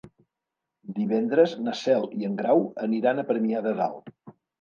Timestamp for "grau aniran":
2.39-3.21